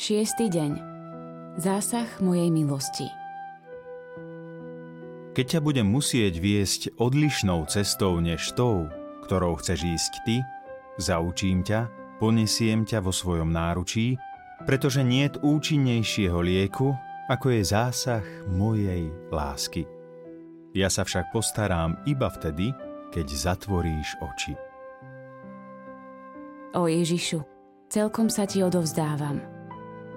Šiestý 0.00 0.48
deň. 0.48 0.80
Zásah 1.60 2.08
mojej 2.24 2.48
milosti. 2.48 3.04
Keď 5.36 5.44
ťa 5.44 5.60
budem 5.60 5.84
musieť 5.84 6.40
viesť 6.40 6.96
odlišnou 6.96 7.68
cestou 7.68 8.16
než 8.16 8.56
tou, 8.56 8.88
ktorou 9.28 9.60
chceš 9.60 9.84
ísť 9.84 10.12
ty, 10.24 10.36
zaučím 10.96 11.60
ťa, 11.60 11.92
ponesiem 12.16 12.88
ťa 12.88 13.04
vo 13.04 13.12
svojom 13.12 13.52
náručí, 13.52 14.16
pretože 14.64 15.04
niet 15.04 15.36
účinnejšieho 15.44 16.40
lieku, 16.40 16.96
ako 17.28 17.60
je 17.60 17.62
zásah 17.68 18.24
mojej 18.48 19.12
lásky. 19.28 19.84
Ja 20.72 20.88
sa 20.88 21.04
však 21.04 21.28
postarám 21.28 22.08
iba 22.08 22.32
vtedy, 22.32 22.72
keď 23.12 23.26
zatvoríš 23.36 24.16
oči. 24.24 24.56
O 26.72 26.88
Ježišu, 26.88 27.44
celkom 27.92 28.32
sa 28.32 28.48
ti 28.48 28.64
odovzdávam 28.64 29.59